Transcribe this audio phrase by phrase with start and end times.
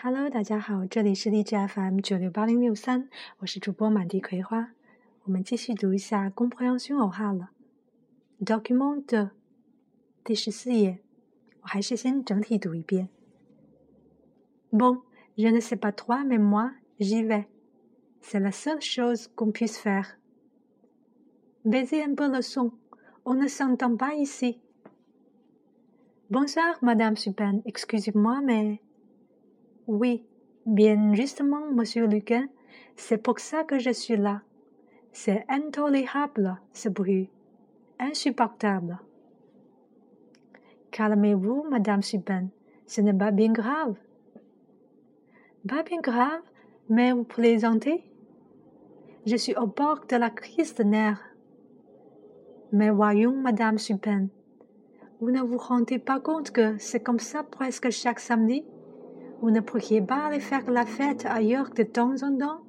[0.00, 4.72] Hello，大家好，这里是荔枝 FM 九六八零六三，我是主播满地葵花。
[5.24, 9.32] 我们继续读一下《compréhension orale》，document 的
[10.22, 10.98] 第十四页。
[11.62, 13.08] 我还是先整体读一遍。
[14.70, 15.02] Bon,
[15.36, 17.46] je ne sais pas toi, mais moi, j'y vais.
[18.20, 20.18] C'est la seule chose qu'on puisse faire.
[21.64, 22.72] Baisez un peu le son.
[23.24, 24.60] On ne s'entend pas ici.
[26.30, 27.62] Bonsoir, Madame Supin.
[27.64, 28.80] Excusez-moi, mais
[29.91, 30.23] oui,
[30.65, 32.47] bien justement, Monsieur Luquin,
[32.95, 34.41] c'est pour ça que je suis là.
[35.11, 37.29] C'est intolérable, ce bruit.
[37.99, 38.99] Insupportable.
[40.91, 42.47] Calmez-vous, Madame Supin.
[42.87, 43.97] Ce n'est pas bien grave.
[45.67, 46.41] Pas bien grave,
[46.89, 48.01] mais vous plaisantez?
[49.25, 51.35] Je suis au bord de la crise de nerfs.
[52.71, 54.27] Mais voyons, Madame Supin,
[55.19, 58.63] vous ne vous rendez pas compte que c'est comme ça presque chaque samedi?
[59.41, 62.61] Vous ne pourriez pas aller faire la fête ailleurs de temps en temps?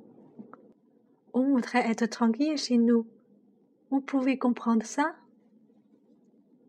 [1.34, 3.06] On voudrait être tranquille chez nous.
[3.91, 5.14] Vous pouvez comprendre ça?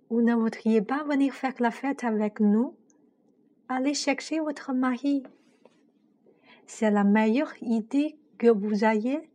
[0.09, 2.75] Vous ne voudriez pas venir faire la fête avec nous?
[3.69, 5.23] Allez chercher votre mari.
[6.67, 9.29] C'est la meilleure idée que vous ayez.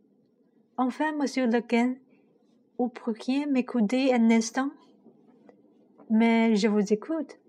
[0.77, 1.95] Enfin, monsieur Lequin,
[2.77, 4.69] vous pourriez m'écouter un instant?
[6.11, 7.39] Mais je vous écoute.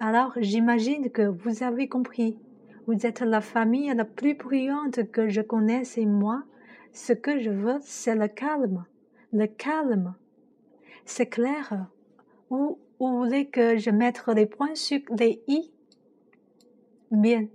[0.00, 2.38] Alors j'imagine que vous avez compris.
[2.86, 6.44] Vous êtes la famille la plus bruyante que je connaisse et moi,
[6.92, 8.84] ce que je veux, c'est le calme.
[9.32, 10.14] Le calme.
[11.04, 11.88] C'est clair.
[12.50, 15.70] Ou vous voulez que je mette les points sur les i?
[17.10, 17.46] Bien.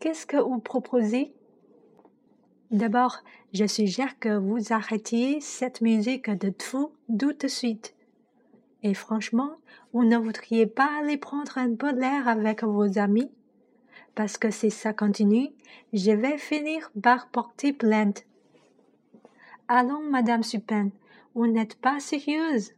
[0.00, 1.32] Qu'est-ce que vous proposez?
[2.72, 3.18] D'abord,
[3.52, 7.94] je suggère que vous arrêtiez cette musique de tout, tout de suite.
[8.83, 9.51] Et franchement,
[9.93, 13.31] vous ne voudriez pas aller prendre un peu d'air avec vos amis
[14.15, 15.49] Parce que si ça continue,
[15.93, 18.25] je vais finir par porter plainte.
[19.67, 20.89] Allons, Madame Supin,
[21.35, 22.71] vous n'êtes pas sérieuse.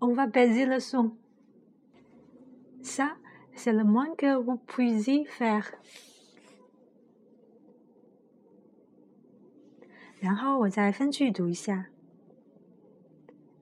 [0.00, 1.12] On va baiser le son.
[2.82, 3.12] Ça,
[3.54, 5.72] c'est le moins que vous puissiez faire.
[10.22, 11.86] 然后我再分句读一下。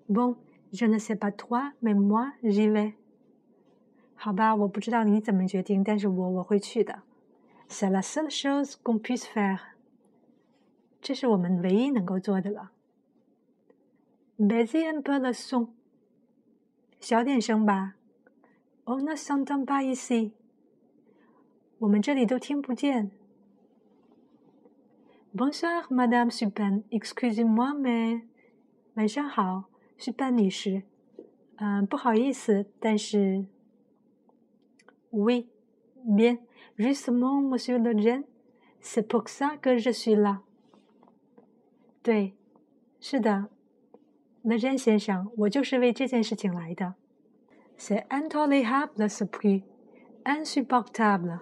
[0.07, 0.37] Bon,
[0.75, 2.95] Je ne sais pas toi, mais moi j'y vais。
[4.15, 7.03] 好吧，我不知道你怎么决定，但是我我会去的。
[7.69, 9.59] C'est la seule chose qu'on puisse faire。
[11.01, 12.73] 这是我们唯一能够做的了。
[14.39, 15.69] Baissez un peu le son。
[17.01, 17.95] 小点声吧。
[18.85, 20.33] On ne s'entend pas ici。
[21.79, 23.11] 我们这里都听不见。
[25.35, 26.83] Bonsoir, Madame Supin.
[26.91, 28.23] Excusez-moi, mais
[28.95, 29.65] 晚上好。
[29.98, 30.84] 是班女士，
[31.58, 33.46] 嗯，不好意思，但是
[35.12, 35.48] ，Oui,
[36.06, 36.40] bien,
[36.78, 38.26] justement, Monsieur le Jeune,
[38.82, 40.42] c'est pour ça que je suis là。
[42.04, 42.34] 对，
[43.00, 43.50] 是的
[44.44, 46.96] ，Le Jeune 先生，我就是为这件事情来的。
[47.78, 49.64] C'est intolérable ce bruit,
[50.24, 51.40] insupportable。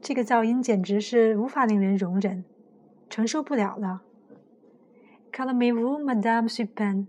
[0.00, 2.44] 这个噪音简直是无法令人容忍，
[3.08, 4.02] 承受不了了。
[5.32, 7.06] Calmez-vous, Madame Supin。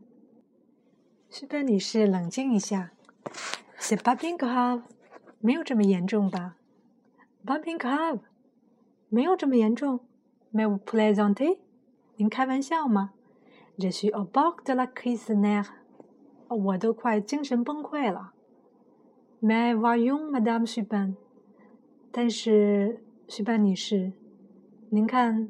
[1.29, 2.91] Supin 女士，冷静一下。
[3.77, 4.83] C'est pas bien grave，
[5.41, 6.55] 没有这么严重吧
[7.45, 8.21] ？Pas bien grave，
[9.09, 9.99] 没有这么严重。
[10.53, 11.57] Mais vous plaisantez？
[12.15, 13.11] 您开玩笑吗
[13.77, 15.71] ？Je suis au bord de la crise nerfs，
[16.47, 18.31] 我都快精神崩溃了。
[19.41, 21.15] Mais voyons, Madame Supin，
[22.13, 24.13] 但是，Supin 女士，
[24.91, 25.49] 您看。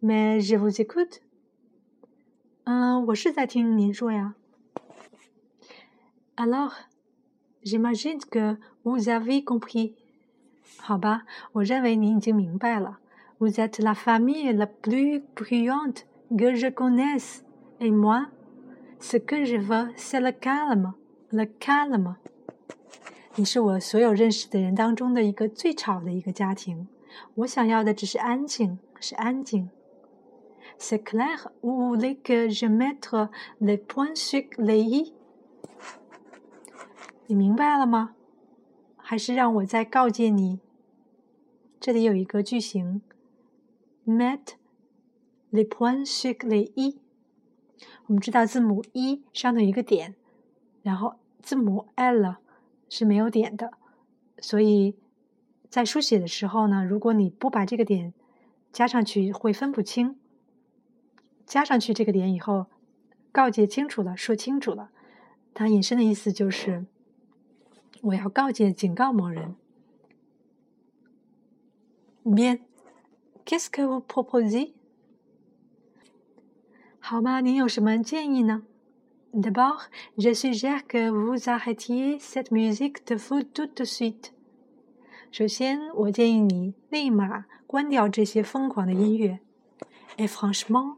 [0.00, 1.18] ？Mais je vous écoute。
[2.64, 4.34] 嗯，我是在听您说呀。
[6.36, 6.72] Alors,
[7.64, 9.94] J'imagine que vous avez compris.
[10.78, 12.98] 好吧，我认为你已经明白了。
[13.38, 16.06] Vous êtes la famille la plus brillante
[16.36, 17.42] que je connaisse,
[17.78, 18.30] et moi,
[19.00, 20.94] ce que je veux, c'est le calme,
[21.30, 22.16] le calme.
[23.36, 26.88] 你是我所有认识的人当中的一个最吵的一个家庭。
[27.36, 29.70] 我想要的只是安静，是安静。
[30.79, 33.09] C'est clair ou voulez que je mette
[33.59, 35.13] les points sur les i？
[37.27, 38.15] 你明白了吗？
[38.95, 40.59] 还是让我再告诫你？
[41.79, 43.01] 这里有一个句型
[44.05, 44.55] ，met
[45.51, 46.97] les points sur le i。
[48.05, 50.15] 我们知道字母 e 上头一个点，
[50.83, 52.37] 然后字母 l
[52.87, 53.71] 是没有点的，
[54.39, 54.95] 所以
[55.69, 58.13] 在书写的时候呢，如果你不把这个点
[58.71, 60.17] 加上去，会分不清。
[61.47, 62.67] 加上去这个点以后，
[63.31, 64.91] 告诫清楚了，说清楚了，
[65.53, 66.85] 它引申的意思就是
[68.01, 69.55] 我要告诫、警告某人。
[72.25, 72.59] Bien,
[73.45, 74.73] qu'est-ce que vous proposez？
[76.99, 78.63] 好吧，您有什么建议呢
[79.31, 79.85] ？D'abord,
[80.17, 84.31] je suggère que vous arrêtiez cette musique de foot tout de suite。
[85.31, 89.39] 首先，我建议你立马关掉这些疯狂的音乐。
[90.17, 90.97] Et franchement,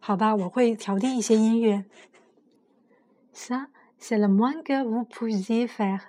[0.00, 1.84] 好吧，我会调低一些音乐。
[3.32, 3.66] Ça,
[3.98, 6.00] c'est le moins que vous puissiez faire。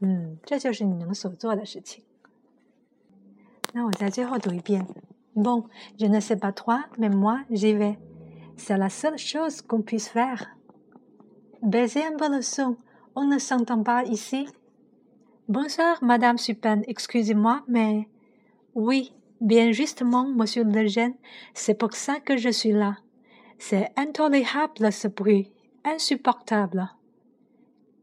[0.00, 2.04] 嗯，这就是你能所做的事情。
[3.72, 4.86] 那我在最后读一遍。
[5.34, 7.96] Bon, je ne sais pas toi, mais moi, j'y vais.
[8.56, 10.56] C'est la seule chose qu'on puisse faire.
[11.62, 12.76] Baissez un peu le son,
[13.14, 14.48] on ne s'entend pas ici.
[15.48, 18.08] Bonsoir, Madame Supin, excusez-moi, mais
[18.74, 19.14] oui.
[19.43, 21.15] Bien justement, monsieur Lejeune,
[21.53, 22.95] c'est pour ça que je suis là.
[23.59, 25.51] C'est intolérable ce bruit,
[25.83, 26.89] insupportable.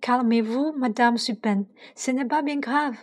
[0.03, 1.65] Calmez-vous, madame Supin,
[1.97, 2.95] ce n'est pas bien grave.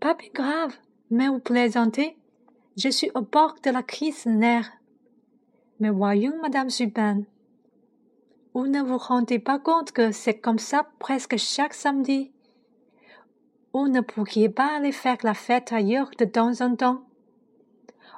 [0.00, 0.76] Pas bien grave,
[1.10, 2.18] mais vous plaisantez.
[2.76, 4.70] Je suis au bord de la crise nerf.
[5.78, 7.22] Mais voyons, madame Supin,
[8.52, 12.32] vous ne vous rendez pas compte que c'est comme ça presque chaque samedi
[13.72, 17.02] vous ne pourriez pas aller faire la fête ailleurs de temps en temps?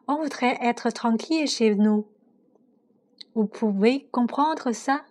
[0.09, 2.07] On voudrait être tranquille chez nous.
[3.35, 5.03] Vous pouvez comprendre ça?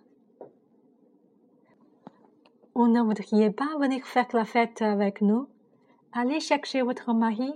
[2.74, 5.48] Vous ne voudriez pas venir faire la fête avec nous?
[6.12, 7.52] Allez chercher votre mari.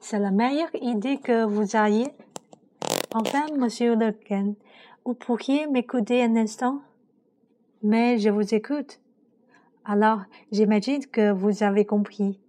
[0.00, 2.08] C'est la meilleure idée que vous ayez.
[3.14, 3.96] Enfin, monsieur
[4.26, 4.54] Ken,
[5.04, 6.80] vous pourriez m'écouter un instant?
[7.82, 9.00] Mais je vous écoute.
[9.88, 12.40] Alors, j'imagine que vous avez compris.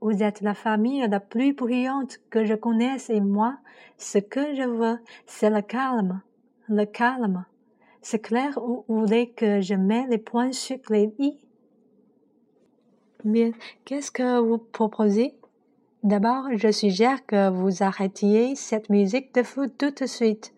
[0.00, 3.58] Vous êtes la famille la plus brillante que je connaisse et moi,
[3.96, 6.20] ce que je veux, c'est le calme.
[6.68, 7.44] Le calme.
[8.02, 11.38] C'est clair ou vous voulez que je mette les points sur les i?
[13.24, 13.52] Bien,
[13.84, 15.36] qu'est-ce que vous proposez?
[16.02, 20.52] D'abord, je suggère que vous arrêtiez cette musique de foot tout de suite.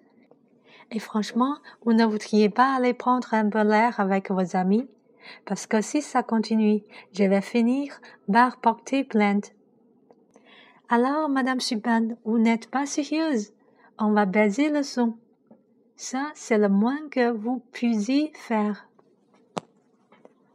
[0.93, 4.89] Et franchement, vous ne voudriez pas aller prendre un peu l'air avec vos amis?
[5.46, 6.84] parce que si ça continue,
[7.14, 8.00] je vais finir
[8.32, 9.54] par porter plainte.
[10.90, 13.52] Alors, Madame Suban, vous n'êtes pas sérieuse.
[14.00, 15.18] On va baiser le son.
[15.96, 18.88] Ça, c'est le moins que vous puissiez faire.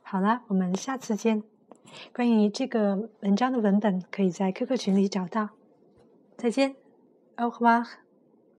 [0.04, 1.42] 好了，我们下次见。
[2.14, 5.50] 关于这个文章的文本，可以在 QQ 群里找到。
[6.36, 6.76] 再见，
[7.36, 7.86] au revoir。